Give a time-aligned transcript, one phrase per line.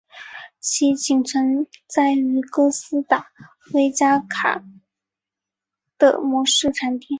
[0.59, 3.27] 其仅存在于哥斯达
[3.71, 4.79] 黎加卡塔戈省
[6.15, 7.05] 的模式产地。